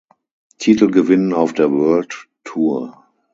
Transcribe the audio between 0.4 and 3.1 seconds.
Titelgewinn auf der World Tour.